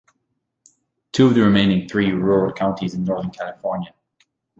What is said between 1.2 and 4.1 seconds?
of the remaining three are rural counties in Northern California.